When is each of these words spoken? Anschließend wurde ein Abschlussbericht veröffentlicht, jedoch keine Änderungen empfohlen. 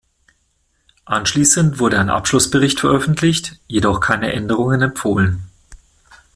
Anschließend 1.05 1.77
wurde 1.77 1.99
ein 1.99 2.09
Abschlussbericht 2.09 2.79
veröffentlicht, 2.79 3.59
jedoch 3.67 3.99
keine 3.99 4.33
Änderungen 4.33 4.81
empfohlen. 4.81 5.43